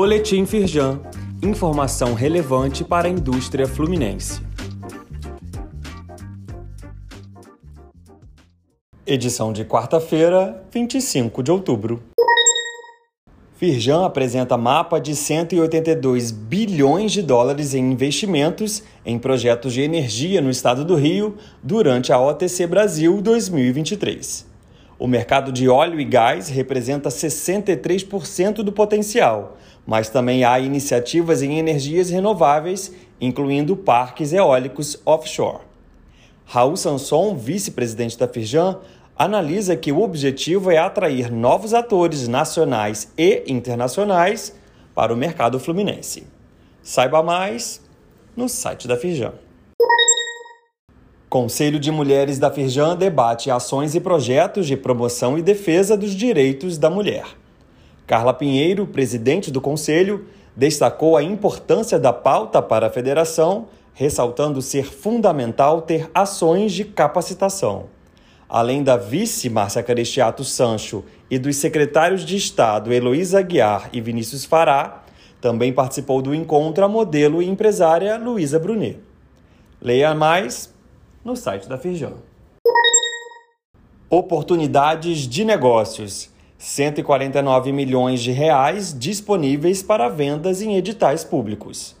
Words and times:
Boletim 0.00 0.46
Firjan. 0.46 1.00
Informação 1.42 2.14
relevante 2.14 2.84
para 2.84 3.08
a 3.08 3.10
indústria 3.10 3.66
fluminense. 3.66 4.40
Edição 9.04 9.52
de 9.52 9.64
quarta-feira, 9.64 10.62
25 10.70 11.42
de 11.42 11.50
outubro. 11.50 12.00
Firjan 13.56 14.06
apresenta 14.06 14.56
mapa 14.56 15.00
de 15.00 15.16
182 15.16 16.30
bilhões 16.30 17.10
de 17.10 17.20
dólares 17.20 17.74
em 17.74 17.90
investimentos 17.90 18.84
em 19.04 19.18
projetos 19.18 19.72
de 19.72 19.80
energia 19.80 20.40
no 20.40 20.48
estado 20.48 20.84
do 20.84 20.94
Rio 20.94 21.36
durante 21.60 22.12
a 22.12 22.20
OTC 22.20 22.68
Brasil 22.68 23.20
2023. 23.20 24.47
O 24.98 25.06
mercado 25.06 25.52
de 25.52 25.68
óleo 25.68 26.00
e 26.00 26.04
gás 26.04 26.48
representa 26.48 27.08
63% 27.08 28.64
do 28.64 28.72
potencial, 28.72 29.56
mas 29.86 30.08
também 30.08 30.42
há 30.42 30.58
iniciativas 30.58 31.40
em 31.40 31.56
energias 31.56 32.10
renováveis, 32.10 32.92
incluindo 33.20 33.76
parques 33.76 34.32
eólicos 34.32 35.00
offshore. 35.06 35.60
Raul 36.44 36.76
Sanson, 36.76 37.36
vice-presidente 37.36 38.18
da 38.18 38.26
Firjan, 38.26 38.78
analisa 39.16 39.76
que 39.76 39.92
o 39.92 40.02
objetivo 40.02 40.68
é 40.68 40.78
atrair 40.78 41.30
novos 41.30 41.74
atores 41.74 42.26
nacionais 42.26 43.12
e 43.16 43.44
internacionais 43.46 44.52
para 44.96 45.14
o 45.14 45.16
mercado 45.16 45.60
fluminense. 45.60 46.26
Saiba 46.82 47.22
mais 47.22 47.80
no 48.36 48.48
site 48.48 48.88
da 48.88 48.96
Firjan. 48.96 49.34
Conselho 51.28 51.78
de 51.78 51.90
Mulheres 51.90 52.38
da 52.38 52.50
Firjan 52.50 52.96
debate 52.96 53.50
ações 53.50 53.94
e 53.94 54.00
projetos 54.00 54.66
de 54.66 54.76
promoção 54.76 55.38
e 55.38 55.42
defesa 55.42 55.96
dos 55.96 56.12
direitos 56.12 56.78
da 56.78 56.88
mulher. 56.88 57.24
Carla 58.06 58.32
Pinheiro, 58.32 58.86
presidente 58.86 59.50
do 59.50 59.60
Conselho, 59.60 60.26
destacou 60.56 61.16
a 61.16 61.22
importância 61.22 61.98
da 61.98 62.12
pauta 62.12 62.62
para 62.62 62.86
a 62.86 62.90
federação, 62.90 63.66
ressaltando 63.92 64.62
ser 64.62 64.84
fundamental 64.84 65.82
ter 65.82 66.10
ações 66.14 66.72
de 66.72 66.84
capacitação 66.84 67.86
além 68.48 68.82
da 68.82 68.96
vice 68.96 69.50
Márcia 69.50 69.82
Carestiato 69.82 70.42
Sancho 70.42 71.04
e 71.30 71.38
dos 71.38 71.56
secretários 71.56 72.24
de 72.24 72.36
Estado 72.36 72.92
Heloísa 72.92 73.40
Aguiar 73.40 73.90
e 73.92 74.00
Vinícius 74.00 74.44
Fará, 74.44 75.04
também 75.40 75.72
participou 75.72 76.22
do 76.22 76.34
encontro 76.34 76.84
a 76.84 76.88
modelo 76.88 77.42
e 77.42 77.48
empresária 77.48 78.16
Luísa 78.16 78.58
Brunet. 78.58 78.98
Leia 79.80 80.14
mais 80.14 80.72
no 81.28 81.36
site 81.36 81.68
da 81.68 81.76
Firjan. 81.76 82.14
Oportunidades 84.08 85.28
de 85.28 85.44
negócios. 85.44 86.30
149 86.56 87.70
milhões 87.70 88.20
de 88.20 88.32
reais 88.32 88.98
disponíveis 88.98 89.82
para 89.82 90.08
vendas 90.08 90.62
em 90.62 90.76
editais 90.76 91.22
públicos. 91.22 91.94